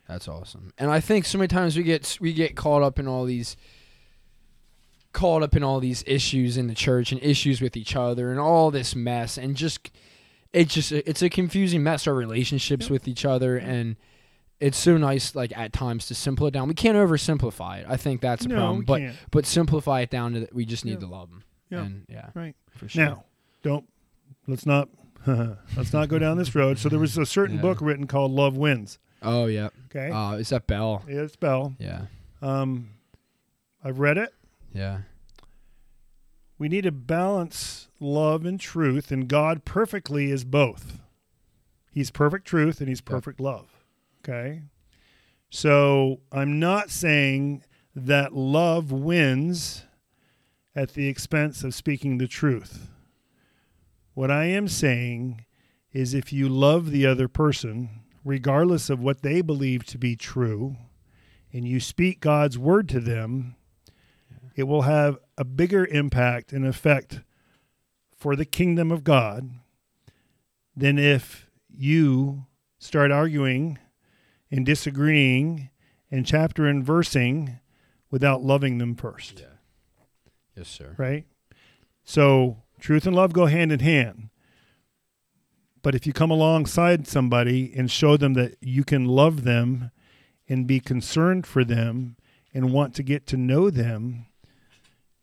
[0.08, 0.72] That's awesome.
[0.78, 3.56] And I think so many times we get we get caught up in all these
[5.12, 8.40] caught up in all these issues in the church and issues with each other and
[8.40, 9.90] all this mess and just
[10.54, 12.90] it's just it's a confusing mess our relationships Yep.
[12.90, 13.96] with each other and
[14.60, 16.68] it's so nice like at times to simplify it down.
[16.68, 17.86] We can't oversimplify it.
[17.88, 18.78] I think that's a no, problem.
[18.78, 19.16] we But can't.
[19.32, 20.98] but simplify it down to that we just need Yeah.
[21.00, 21.42] to love them.
[21.68, 21.82] Yeah.
[21.84, 22.30] And yeah.
[22.34, 22.54] Right.
[22.76, 23.04] For sure.
[23.04, 23.24] Now,
[23.62, 23.86] don't
[24.46, 24.88] let's not
[25.76, 26.78] let's not go down this road.
[26.78, 27.62] So there was a certain Yeah.
[27.62, 28.98] book written called Love Wins.
[29.22, 29.68] Oh yeah.
[29.86, 30.10] Okay.
[30.10, 31.02] Uh is that Bell?
[31.06, 31.74] it's Bell.
[31.78, 32.02] Yeah.
[32.40, 32.90] Um
[33.84, 34.34] I've read it.
[34.72, 35.02] Yeah.
[36.58, 41.00] We need to balance love and truth, and God perfectly is both.
[41.90, 43.84] He's perfect truth and He's perfect love.
[44.22, 44.62] Okay?
[45.50, 49.84] So I'm not saying that love wins
[50.74, 52.88] at the expense of speaking the truth.
[54.14, 55.44] What I am saying
[55.92, 60.76] is if you love the other person, regardless of what they believe to be true,
[61.52, 63.56] and you speak God's word to them,
[64.54, 67.20] it will have a bigger impact and effect
[68.16, 69.50] for the kingdom of God
[70.76, 72.46] than if you
[72.78, 73.78] start arguing
[74.50, 75.70] and disagreeing
[76.10, 77.58] and chapter and versing
[78.10, 79.46] without loving them first, Yeah.
[80.56, 80.94] Yes, sir.
[80.98, 81.24] right?
[82.04, 84.28] So, truth and love go hand in hand.
[85.82, 89.90] But if you come alongside somebody and show them that you can love them
[90.48, 92.16] and be concerned for them
[92.52, 94.26] and want to get to know them,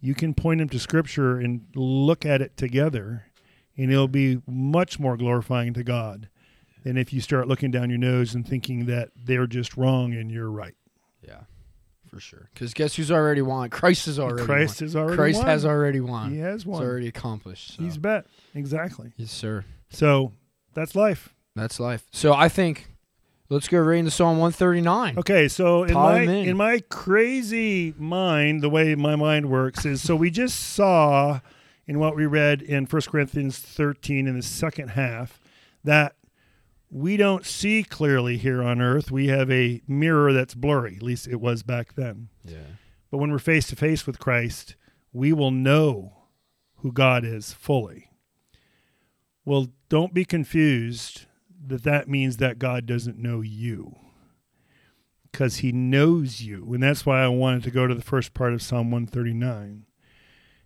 [0.02, 3.26] you can point them to scripture and look at it together
[3.78, 6.28] and it'll be much more glorifying to God
[6.84, 10.30] than if you start looking down your nose and thinking that they're just wrong and
[10.32, 10.76] you're right.
[11.26, 11.44] Yeah,
[12.10, 12.50] for sure.
[12.54, 13.70] Because guess who's already won?
[13.70, 14.86] Christ has already Christ won.
[14.88, 15.48] has already Christ won.
[15.48, 16.32] has already won.
[16.32, 16.84] he has It's won.
[16.84, 17.76] already accomplished.
[17.76, 17.84] So.
[17.84, 18.26] He's bet.
[18.56, 19.12] Exactly.
[19.18, 19.66] yes, sir.
[19.90, 20.34] So
[20.74, 21.34] that's life.
[21.56, 22.06] That's life.
[22.12, 22.90] So I think
[23.50, 25.18] let's go right into Psalm 139.
[25.20, 26.30] Okay, so in my in.
[26.50, 31.40] in my crazy mind, the way my mind works is so we just saw
[31.88, 35.40] in what we read in 1 Corinthians 13 in the second half
[35.84, 36.16] that
[36.92, 39.12] we don't see clearly here on earth.
[39.12, 42.30] We have a mirror that's blurry, at least it was back then.
[42.44, 42.58] Yeah.
[43.12, 44.76] But when we're face to face with Christ,
[45.14, 46.14] we will know
[46.78, 48.10] who God is fully.
[49.46, 51.26] Well, don't be confused
[51.66, 53.96] that that means that God doesn't know you.
[55.32, 56.74] Because he knows you.
[56.74, 59.86] And that's why I wanted to go to the first part of Psalm 139.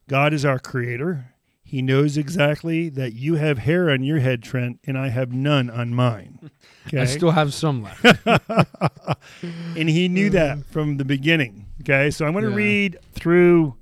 [0.08, 1.33] God is our creator.
[1.74, 5.72] He knows exactly that you have hair on your head, Trent, and I have none
[5.72, 6.52] on mine.
[6.88, 7.00] Okay?
[7.00, 8.04] I still have some left.
[9.42, 10.66] and he knew that mm.
[10.66, 11.68] from the beginning.
[11.80, 12.56] Okay, so I'm going to Yeah.
[12.58, 13.76] read through.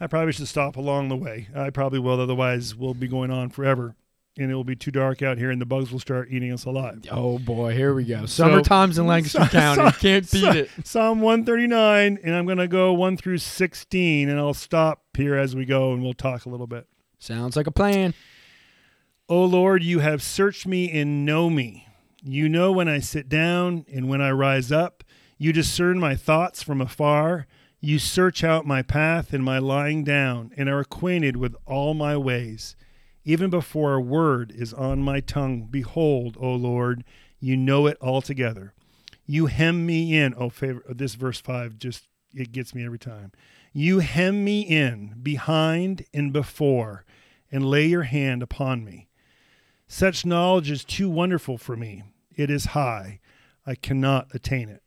[0.00, 1.48] I probably should stop along the way.
[1.54, 3.94] I probably will, otherwise we'll be going on forever,
[4.38, 6.64] and it will be too dark out here, and the bugs will start eating us
[6.64, 7.02] alive.
[7.12, 8.24] oh boy, here we go.
[8.24, 9.90] So- Summertime's in Lancaster so- County.
[10.00, 10.70] Can't beat so- it.
[10.84, 15.54] Psalm 139, and I'm going to go one through 16, and I'll stop here as
[15.54, 16.86] we go, and we'll talk a little bit.
[17.18, 18.14] Sounds like a plan.
[19.28, 21.86] O Lord, you have searched me and know me.
[22.22, 25.04] You know when I sit down and when I rise up.
[25.38, 27.46] You discern my thoughts from afar.
[27.80, 32.16] You search out my path and my lying down, and are acquainted with all my
[32.16, 32.76] ways.
[33.24, 37.04] Even before a word is on my tongue, behold, O Lord,
[37.40, 38.74] you know it altogether.
[39.26, 40.34] You hem me in.
[40.36, 43.32] Oh, favorite, this verse 5 just, it gets me every time.
[43.76, 47.04] You hem me in behind and before,
[47.50, 49.08] and lay your hand upon me.
[49.88, 52.04] Such knowledge is too wonderful for me.
[52.36, 53.18] It is high.
[53.66, 54.84] I cannot attain it.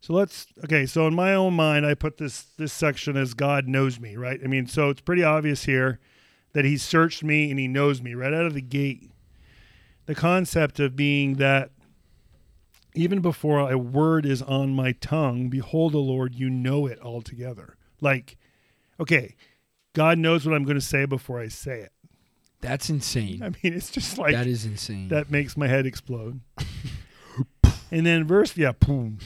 [0.00, 3.68] So let's okay, so in my own mind I put this this section as God
[3.68, 4.40] knows me, right?
[4.42, 6.00] I mean, so it's pretty obvious here
[6.54, 9.10] that he searched me and he knows me right out of the gate.
[10.06, 11.72] The concept of being that
[12.94, 17.76] even before a word is on my tongue, behold, O Lord, you know it altogether.
[18.00, 18.36] Like,
[19.00, 19.34] okay,
[19.94, 21.92] God knows what I'm going to say before I say it.
[22.60, 23.42] That's insane.
[23.42, 25.08] I mean, it's just like that is insane.
[25.08, 26.40] that makes my head explode.
[27.90, 29.18] and then verse, yeah, boom.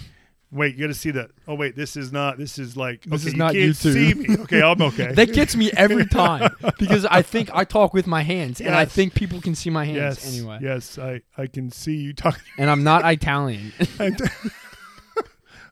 [0.50, 1.30] Wait, you got to see that.
[1.46, 2.38] Oh wait, this is not.
[2.38, 3.02] This is like.
[3.02, 3.92] This okay, is not you can't YouTube.
[3.92, 4.42] see me.
[4.42, 5.12] Okay, I'm okay.
[5.14, 8.86] that gets me every time because I think I talk with my hands, and I
[8.86, 10.58] think people can see my hands yes, anyway.
[10.62, 13.72] yes, I I can see you talking And I'm not Italian.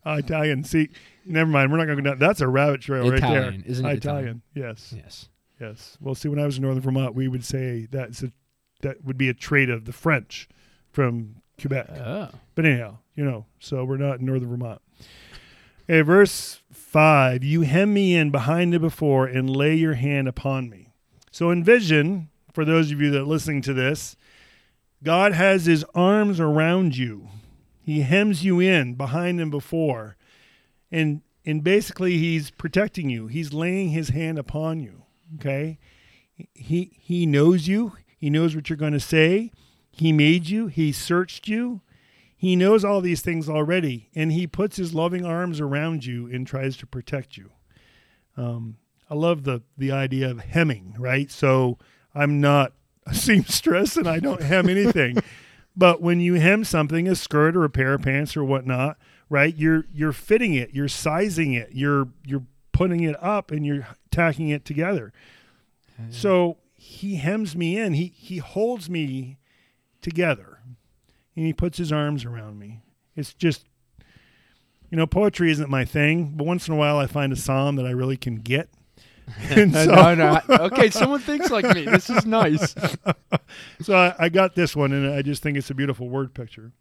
[0.06, 0.62] Uh, Italian.
[0.64, 0.90] See,
[1.24, 1.72] never mind.
[1.72, 2.18] We're not going to go down.
[2.18, 3.30] That's a rabbit trail right there.
[3.30, 3.72] Italian, right there.
[3.72, 4.42] isn't it Italian?
[4.54, 5.28] Yes, yes.
[5.60, 5.98] yes.
[6.00, 8.32] Well, see, when I was in northern Vermont, we would say that's a
[8.82, 10.48] that would be a trait of the French
[10.92, 11.88] from Quebec.
[11.90, 12.28] Oh.
[12.54, 14.80] But anyhow, you know, so we're not in northern Vermont.
[15.88, 20.68] Okay, verse 5 You hem me in behind and before and lay your hand upon
[20.68, 20.92] me.
[21.30, 24.16] So envision, for those of you that are listening to this,
[25.02, 27.28] God has his arms around you.
[27.86, 30.16] He hems you in behind and before.
[30.90, 33.28] And and basically he's protecting you.
[33.28, 35.04] He's laying his hand upon you.
[35.36, 35.78] Okay?
[36.52, 37.92] He he knows you.
[38.18, 39.52] He knows what you're going to say.
[39.92, 40.66] He made you.
[40.66, 41.80] He searched you.
[42.36, 46.44] He knows all these things already, and he puts his loving arms around you and
[46.44, 47.52] tries to protect you.
[48.36, 51.30] Um, I love the the idea of hemming, right?
[51.30, 51.78] So
[52.16, 52.72] I'm not
[53.06, 55.18] a seamstress and I don't hem anything,
[55.76, 58.96] but when you hem something, a skirt or a pair of pants or whatnot,
[59.28, 59.54] right?
[59.54, 64.48] You're you're fitting it, you're sizing it, you're you're putting it up, and you're tacking
[64.48, 65.12] it together.
[66.10, 67.94] So he hems me in.
[67.94, 69.38] He he holds me
[70.00, 70.60] together,
[71.34, 72.82] and he puts his arms around me.
[73.14, 73.64] It's just,
[74.90, 77.76] you know, poetry isn't my thing, but once in a while I find a psalm
[77.76, 78.68] that I really can get.
[79.50, 80.40] And uh, so, no, no.
[80.66, 81.84] Okay, someone thinks like me.
[81.84, 82.74] This is nice.
[83.80, 86.72] so I, I got this one, and I just think it's a beautiful word picture.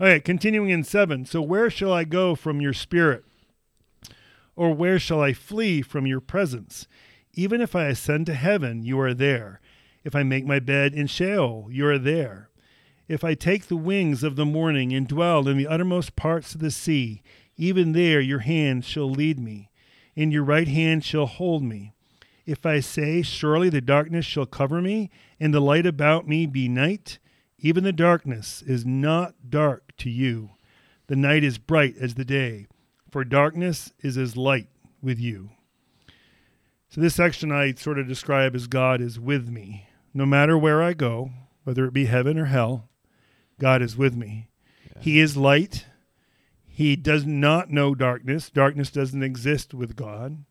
[0.00, 1.26] Okay, continuing in seven.
[1.26, 3.24] So where shall I go from your spirit?
[4.54, 6.86] Or where shall I flee from your presence?
[7.34, 9.60] Even if I ascend to heaven, you are there.
[10.02, 12.48] If I make my bed in Sheol, you are there.
[13.08, 16.60] If I take the wings of the morning and dwell in the uttermost parts of
[16.60, 17.22] the sea,
[17.56, 19.70] even there your hand shall lead me,
[20.16, 21.92] and your right hand shall hold me.
[22.46, 26.68] If I say, Surely the darkness shall cover me, and the light about me be
[26.68, 27.18] night,
[27.58, 30.50] even the darkness is not dark to you.
[31.08, 32.66] The night is bright as the day,
[33.10, 34.68] for darkness is as light
[35.02, 35.50] with you.
[36.88, 39.88] So, this section I sort of describe as God is with me.
[40.14, 41.30] No matter where I go,
[41.64, 42.88] whether it be heaven or hell,
[43.60, 44.48] God is with me.
[45.00, 45.86] He is light.
[46.76, 48.50] He does not know darkness.
[48.50, 50.44] Darkness doesn't exist with God.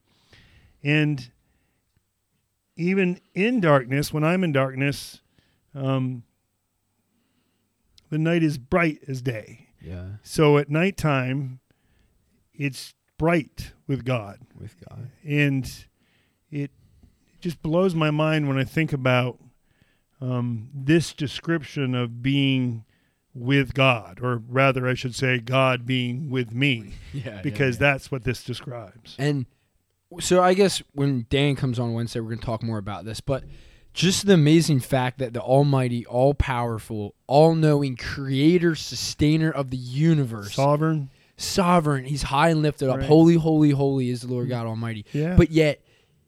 [0.84, 1.30] And
[2.76, 5.22] even in darkness, when I'm in darkness,
[5.76, 6.24] um,
[8.10, 9.68] the night is bright as day.
[9.80, 11.60] Yeah, So at nighttime,
[12.56, 14.40] it's bright with God.
[14.60, 15.12] with God.
[15.24, 15.72] And
[16.50, 16.72] it
[17.40, 19.38] just blows my mind when I think about
[20.20, 22.84] um, this description of being
[23.36, 27.42] with God, or rather, I should say, God being with me, Yeah.
[27.42, 29.16] because that's what this describes.
[29.20, 29.46] And
[30.22, 33.20] so I guess when Dan comes on Wednesday, we're going to talk more about this.
[33.20, 33.44] But
[33.94, 39.78] just the amazing fact that the Almighty, all powerful, all knowing creator, sustainer of the
[39.78, 43.00] universe, Sovereign, sovereign, he's high and lifted up.
[43.00, 43.06] Right.
[43.06, 45.06] Holy, holy, holy is the Lord God Almighty.
[45.12, 45.82] yeah, But yet,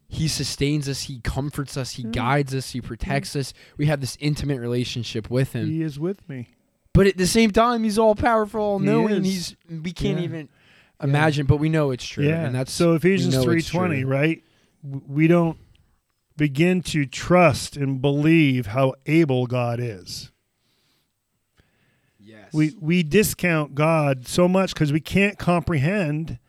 [0.10, 3.54] he sustains us, he comforts us, he guides us, he protects us.
[3.78, 5.68] We have this intimate relationship with him.
[5.70, 6.48] He is with me.
[6.98, 9.24] But at the same time, he's all powerful, all He knowing.
[9.24, 9.26] is.
[9.26, 10.24] He's we can't Yeah.
[10.26, 10.50] even
[11.02, 12.26] imagine, but we know it's true.
[12.28, 14.44] Yeah, And that's so Ephesians three twenty, right?
[14.84, 15.58] We don't
[16.38, 20.32] begin to trust and believe how able God is.
[22.20, 22.52] yes.
[22.54, 26.40] We we discount God so much because we can't comprehend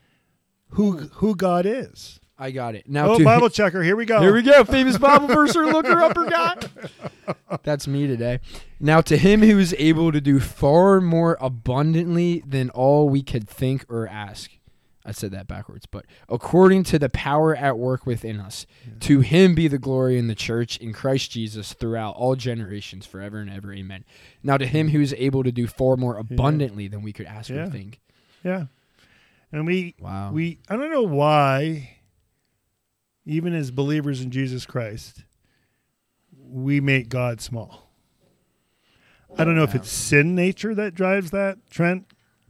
[0.70, 2.17] who who God is.
[2.38, 2.88] I got it.
[2.88, 4.20] Now Oh, to Bible checker, here we go.
[4.20, 4.64] Here we go.
[4.64, 6.57] Famous Bible verser, looker, upper guy.
[7.64, 8.38] That's me today.
[8.79, 13.48] Now, to him who is able to do far more abundantly than all we could
[13.48, 14.51] think or ask.
[15.05, 18.66] I said that backwards, but according to the power at work within us,
[19.01, 23.38] to him be the glory in the church in Christ Jesus throughout all generations, forever
[23.38, 23.72] and ever.
[23.72, 24.05] Amen.
[24.42, 27.48] Now, to him who is able to do far more abundantly than we could ask
[27.48, 27.64] Yeah.
[27.66, 28.01] or think.
[28.44, 28.66] Yeah,
[29.51, 30.31] and we Wow.
[30.31, 31.96] we I don't know why,
[33.28, 35.24] even as believers in Jesus Christ,
[36.50, 37.90] we make God small.
[39.36, 42.06] I don't know if it's sin nature that drives that, Trent.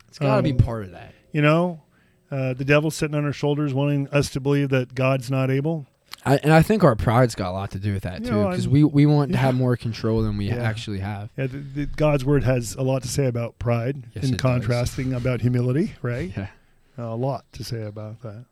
[0.07, 1.13] it's got to be um, part of that.
[1.33, 1.83] You know,
[2.31, 5.87] uh, the devil's sitting on our shoulders, wanting us to believe that God's not able.
[6.25, 8.45] I, and I think our pride's got a lot to do with that You too,
[8.49, 10.57] because we, we want to have more control than we Yeah.
[10.63, 11.31] actually have.
[11.37, 14.33] Yeah, the, the, God's word has a lot to say about pride, Yes, in it
[14.33, 14.41] does.
[14.41, 16.33] contrasting about humility, right?
[16.37, 16.49] Yeah.
[16.97, 18.45] a lot to say about that.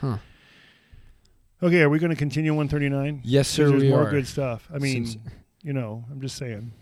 [0.00, 0.18] Huh.
[1.62, 3.20] Okay, are we going to continue 139?
[3.24, 3.68] Yes, sir.
[3.68, 4.10] There's we more are.
[4.10, 4.66] good stuff.
[4.72, 5.18] I mean, Since-
[5.62, 6.72] you know, I'm just saying.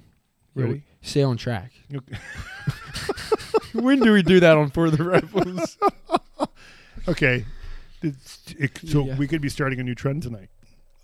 [0.54, 0.72] Ready?
[0.72, 1.72] we- stay on track.
[1.94, 2.16] Okay.
[3.74, 5.76] when do we do that on For the Rebels?
[7.08, 7.46] Okay.
[8.02, 8.14] It,
[8.84, 9.16] so Yeah.
[9.16, 10.50] we could be starting a new trend tonight.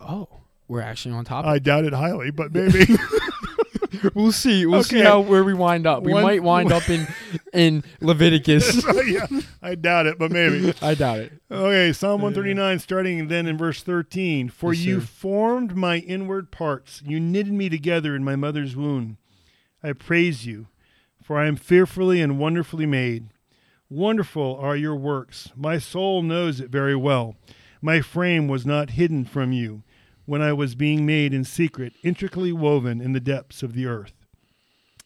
[0.02, 0.28] oh,
[0.68, 1.46] we're actually on top.
[1.46, 2.84] I doubt it highly, but maybe.
[4.14, 4.66] we'll see.
[4.66, 6.02] We'll see how where we wind up.
[6.02, 7.06] We One- might wind up in
[7.52, 8.84] in Leviticus.
[9.06, 9.26] yeah,
[9.62, 10.72] I doubt it, but maybe.
[10.82, 11.32] I doubt it.
[11.50, 14.48] Okay, Psalm 139, starting then in verse 13.
[14.48, 15.06] For Yes, you sir.
[15.06, 19.18] formed my inward parts, you knitted me together in my mother's womb.
[19.82, 20.66] I praise you,
[21.22, 23.28] for I am fearfully and wonderfully made.
[23.90, 25.50] Wonderful are your works.
[25.54, 27.36] My soul knows it very well.
[27.82, 29.82] My frame was not hidden from you
[30.26, 34.12] when I was being made in secret, intricately woven in the depths of the earth.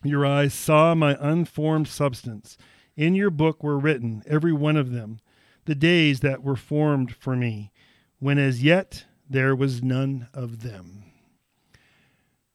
[0.04, 2.56] Your eyes saw my unformed substance.
[2.96, 5.20] In your book were written, every one of them,
[5.64, 7.72] the days that were formed for me,
[8.18, 11.04] when as yet there was none of them.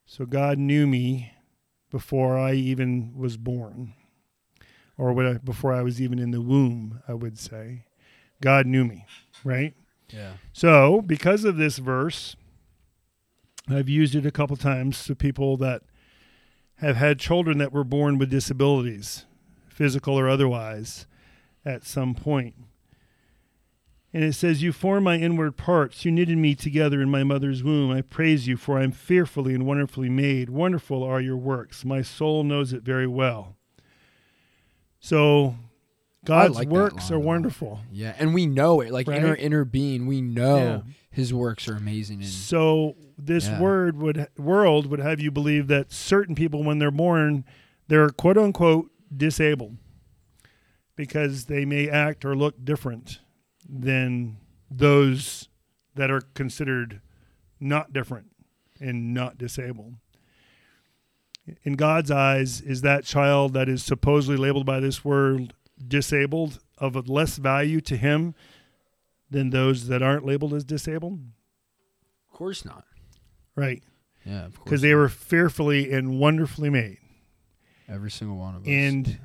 [0.05, 1.33] So God knew me
[1.89, 3.93] before I even was born,
[4.97, 7.85] or I, before I was even in the womb, I would say.
[8.41, 9.05] God knew me,
[9.43, 9.73] right?
[10.09, 10.33] Yeah.
[10.51, 12.35] So, because of this verse,
[13.69, 15.83] I've used it a couple times to people that
[16.77, 19.25] have had children that were born with disabilities,
[19.67, 21.05] physical or otherwise,
[21.65, 22.55] at some point.
[24.13, 26.05] And it says, You formed my inward parts.
[26.05, 27.91] You knitted me together in my mother's womb.
[27.91, 30.49] I praise you, for I am fearfully and wonderfully made.
[30.49, 31.83] Wonderful are your works.
[31.83, 33.55] My soul knows it very well.
[34.99, 35.55] So,
[36.25, 37.79] God's like works are wonderful.
[37.91, 38.91] Yeah, and we know it.
[38.91, 40.81] Like in our inner being, we know Yeah.
[41.11, 42.21] His works are amazing.
[42.21, 43.59] And So this Yeah.
[43.59, 47.43] word would world would have you believe that certain people, when they're born,
[47.87, 49.77] they're quote unquote disabled
[50.95, 53.19] because they may act or look different
[53.67, 54.37] than
[54.71, 55.49] those
[55.95, 57.01] that are considered
[57.59, 58.27] not different
[58.79, 59.95] and not disabled.
[61.63, 65.53] In God's eyes, is that child that is supposedly labeled by this word
[65.85, 68.35] disabled of less value to him
[69.29, 71.19] than those that aren't labeled as disabled?
[72.31, 72.85] of course not.
[73.55, 73.83] Right.
[74.25, 74.63] Yeah, of course.
[74.63, 76.97] Because they were fearfully and wonderfully made.
[77.87, 78.67] every single one of us.
[78.67, 79.19] And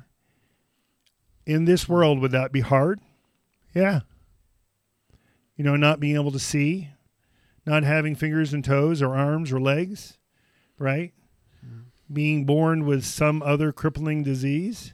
[1.45, 2.99] in this world, would that be hard?
[3.73, 4.01] Yeah.
[5.55, 6.89] You know, not being able to see,
[7.65, 10.17] not having fingers and toes or arms or legs,
[10.77, 11.13] right?
[11.65, 11.85] Mm.
[12.11, 14.93] Being born with some other crippling disease.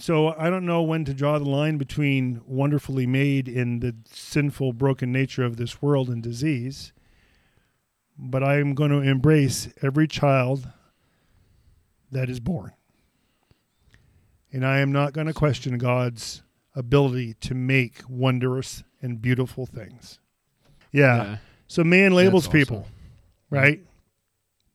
[0.00, 4.72] So I don't know when to draw the line between wonderfully made in the sinful,
[4.74, 6.92] broken nature of this world and disease.
[8.16, 10.68] But I am going to embrace every child
[12.12, 12.72] that is born.
[14.52, 16.42] And I am not going to question God's
[16.76, 20.20] ability to make wondrous and beautiful things.
[20.92, 21.38] Yeah.
[21.66, 22.60] So man labels That's awesome.
[22.60, 22.86] people,
[23.50, 23.80] right?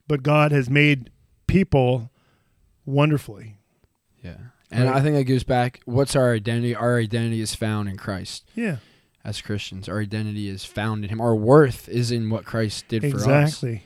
[0.07, 1.09] but God has made
[1.47, 2.11] people
[2.85, 3.57] wonderfully.
[4.23, 4.37] Yeah.
[4.73, 4.97] And Right.
[4.97, 5.81] I think that goes back.
[5.85, 6.75] What's our identity?
[6.75, 8.43] Our identity is found in Christ.
[8.55, 8.77] Yeah,
[9.23, 11.21] As Christians, our identity is found in Him.
[11.21, 13.23] Our worth is in what Christ did for us.
[13.23, 13.83] exactly.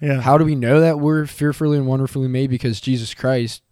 [0.00, 2.50] Yeah, How do we know that we're fearfully and wonderfully made?
[2.50, 3.62] Because Jesus Christ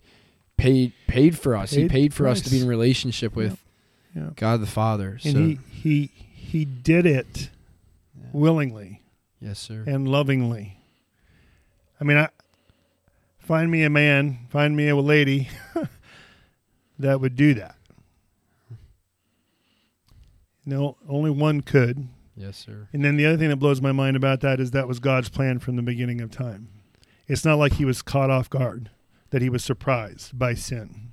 [0.57, 1.71] paid paid for us.
[1.73, 3.59] he Paid paid for us to be in relationship with
[4.15, 4.31] yeah.
[4.37, 5.19] God the Father.
[5.25, 7.49] and so, he he he did it
[8.17, 8.29] Yeah.
[8.33, 9.01] willingly
[9.41, 9.85] yes, sir.
[9.87, 10.77] and lovingly.
[12.01, 12.29] I mean, I
[13.39, 15.49] find me a man, find me a lady
[17.03, 17.77] that would do that.
[20.65, 22.09] No, only one could.
[22.37, 22.89] Yes, sir.
[22.93, 25.29] And then the other thing that blows my mind about that is that was God's
[25.29, 26.69] plan from the beginning of time.
[27.27, 28.91] It's not like he was caught off guard,
[29.31, 31.13] that he was surprised by sin.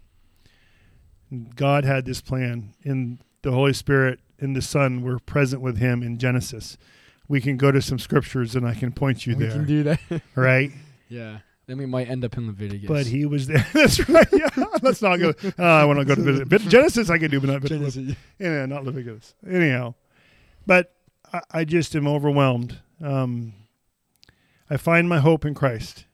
[1.56, 6.02] God had this plan, and the Holy Spirit and the Son were present with him
[6.02, 6.78] in Genesis.
[7.28, 9.66] We can go to some scriptures and I can point you we there, We can
[9.66, 10.00] do that.
[10.36, 10.72] right?
[11.10, 11.40] yeah.
[11.68, 12.88] Then we might end up in Leviticus.
[12.88, 13.68] But he was there.
[13.74, 14.28] That's right.
[14.32, 14.47] Yeah.
[14.82, 15.34] Let's not go.
[15.59, 16.72] Uh, I want to go to Leviticus.
[16.72, 17.09] Genesis.
[17.09, 17.95] I can do, but not Leviticus.
[17.95, 18.15] Genesis.
[18.39, 19.36] Yeah, not Leviticus.
[19.47, 19.95] Anyhow,
[20.65, 20.93] but
[21.34, 22.80] I, I just am overwhelmed.
[23.03, 23.53] Um,
[24.70, 26.05] I find my hope in Christ,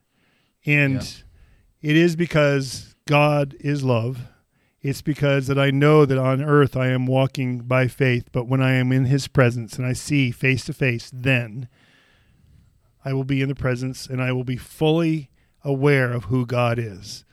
[0.65, 1.89] and Yeah.
[1.91, 4.21] it is because God is love.
[4.81, 8.61] It's because that I know that on earth I am walking by faith, but when
[8.61, 11.69] I am in His presence and I see face to face, then
[13.05, 15.29] I will be in the presence and I will be fully
[15.63, 17.23] aware of who God is,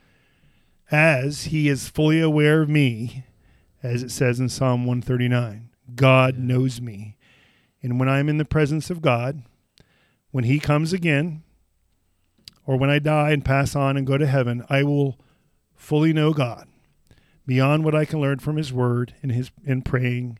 [0.91, 3.25] as He is fully aware of me
[3.83, 5.71] as it says in Psalm 139.
[5.95, 6.45] God Yeah.
[6.45, 7.17] knows me.
[7.83, 9.43] And when I'm in the presence of God,
[10.31, 11.43] when He comes again,
[12.67, 15.19] or when I die and pass on and go to heaven, I will
[15.75, 16.69] fully know God
[17.47, 20.39] beyond what I can learn from His Word and His in praying,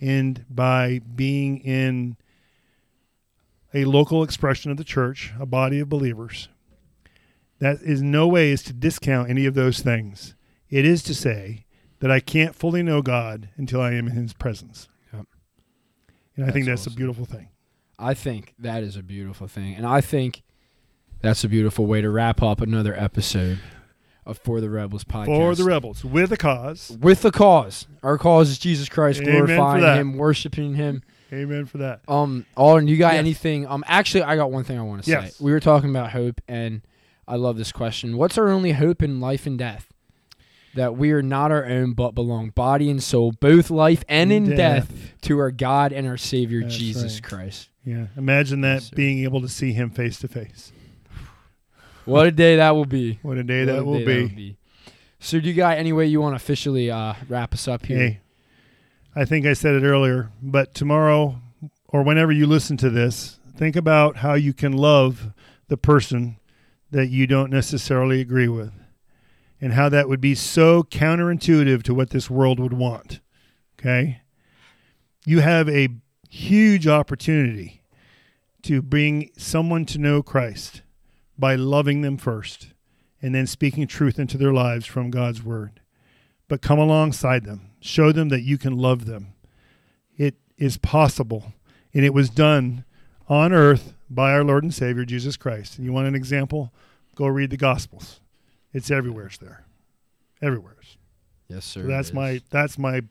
[0.00, 2.16] and by being in
[3.74, 6.48] a local expression of the church, a body of believers.
[7.58, 10.34] That is no way is to discount any of those things.
[10.68, 11.64] It is to say
[12.00, 14.88] that I can't fully know God until I am in His presence.
[15.12, 15.26] Yep.
[16.36, 17.48] And I think That's that's a beautiful thing.
[17.98, 19.74] I think that is a beautiful thing.
[19.74, 20.42] And I think
[21.22, 23.58] that's a beautiful way to wrap up another episode
[24.26, 25.26] of For the Rebels podcast.
[25.26, 26.96] For the rebels, with a cause.
[27.00, 27.86] With the cause.
[28.02, 29.98] Our cause is Jesus Christ, Amen glorifying.
[30.00, 31.02] Him, worshiping Him.
[31.32, 32.00] Amen for that.
[32.06, 33.20] Um, Alden, you got Yes.
[33.20, 33.66] anything?
[33.66, 35.36] Um, actually, I got one thing I want to Yes.
[35.36, 35.44] say.
[35.44, 36.82] We were talking about hope, and
[37.28, 38.16] I love this question.
[38.16, 39.92] What's our only hope in life and death?
[40.74, 44.56] That we are not our own, but belong body and soul, both life and in
[44.56, 47.22] death, to our God and our Savior That's Jesus right.
[47.22, 47.68] Christ.
[47.84, 48.06] Yeah.
[48.16, 50.72] Imagine that being able to see Him face to face.
[52.04, 53.18] What a day that will be.
[53.22, 54.56] What a day What a that will be.
[55.18, 57.98] So, do you got any way you want to officially uh, wrap us up here?
[57.98, 58.20] Hey,
[59.14, 61.40] I think I said it earlier, but tomorrow
[61.88, 65.32] or whenever you listen to this, think about how you can love
[65.68, 66.36] the person
[66.96, 68.72] that you don't necessarily agree with
[69.60, 73.20] and how that would be so counterintuitive to what this world would want.
[73.78, 74.22] Okay?
[75.26, 75.88] You have a
[76.30, 77.82] huge opportunity
[78.62, 80.82] to bring someone to know Christ
[81.38, 82.68] by loving them first
[83.20, 85.80] and then speaking truth into their lives from God's word
[86.48, 87.70] but come alongside them.
[87.80, 89.34] Show them that you can love them.
[90.16, 91.52] It is possible,
[91.92, 92.84] and it was done
[93.28, 95.78] on earth by our Lord and Savior Jesus Christ.
[95.78, 96.72] You want an example?
[97.16, 98.20] Go read the Gospels.
[98.72, 99.26] It's everywhere.
[99.26, 99.64] It's there,
[100.40, 100.74] everywhere.
[101.48, 101.82] Yes, sir.
[101.82, 103.02] So that's my that's my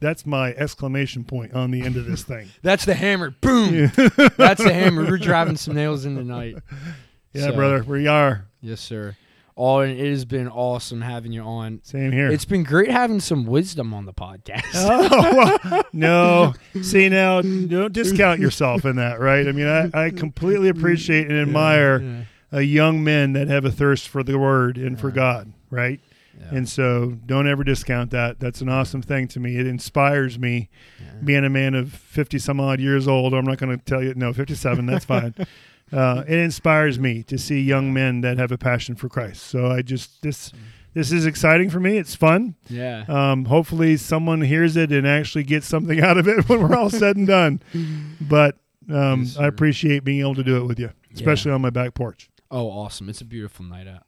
[0.00, 2.48] that's my exclamation point on the end of this thing.
[2.62, 3.30] That's the hammer.
[3.42, 3.74] Boom.
[3.74, 3.86] yeah,
[4.38, 5.04] That's the hammer.
[5.04, 6.56] We're driving some nails in tonight.
[7.34, 8.46] So- brother, we are.
[8.60, 9.16] Yes, sir.
[9.56, 11.80] Alden, it has been awesome having you on.
[11.84, 12.28] Same here.
[12.28, 14.62] It's been great having some wisdom on the podcast.
[14.74, 16.54] oh well, no.
[16.82, 19.46] See now, don't discount yourself in that, right?
[19.46, 22.22] I mean, I, I completely appreciate and admire Yeah,
[22.52, 26.00] uh, young men that have a thirst for the word and for God, right?
[26.40, 28.40] yeah, And so don't ever discount that.
[28.40, 29.56] That's an awesome thing to me.
[29.56, 31.12] It inspires me yeah.
[31.22, 33.34] being a man of 50 some odd years old.
[33.34, 35.34] I'm not going to tell you, no, 57, that's fine.
[35.92, 39.42] Uh, it inspires me to see young men that have a passion for Christ.
[39.42, 40.52] So I just, this,
[40.94, 41.96] this is exciting for me.
[41.96, 42.54] It's fun.
[42.68, 43.04] Yeah.
[43.08, 46.90] Um, hopefully someone hears it and actually gets something out of it when we're all
[46.90, 47.60] said and done.
[48.20, 48.56] But
[48.88, 51.94] um, Yes, I appreciate being able to do it with you, especially on my back
[51.94, 52.29] porch.
[52.50, 53.08] Oh, awesome!
[53.08, 54.04] It's a beautiful night out.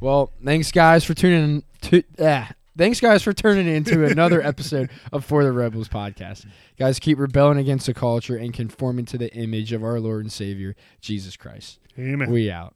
[0.00, 2.02] Well, thanks guys for tuning in to.
[2.18, 6.46] Yeah, thanks guys for turning into another episode of For the Rebels podcast.
[6.78, 10.32] Guys, keep rebelling against the culture and conforming to the image of our Lord and
[10.32, 11.78] Savior Jesus Christ.
[11.98, 12.30] Amen.
[12.30, 12.74] We out.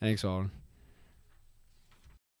[0.00, 0.50] Thanks, Alden.